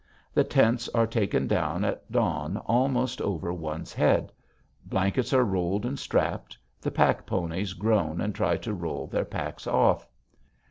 The 0.33 0.43
tents 0.43 0.89
are 0.95 1.05
taken 1.05 1.45
down 1.45 1.85
at 1.85 2.11
dawn 2.11 2.57
almost 2.65 3.21
over 3.21 3.53
one's 3.53 3.93
head. 3.93 4.31
Blankets 4.83 5.31
are 5.31 5.43
rolled 5.45 5.85
and 5.85 5.99
strapped; 5.99 6.57
the 6.81 6.89
pack 6.89 7.23
ponies 7.27 7.73
groan 7.73 8.19
and 8.19 8.33
try 8.33 8.57
to 8.57 8.73
roll 8.73 9.05
their 9.05 9.25
packs 9.25 9.67
off. 9.67 10.07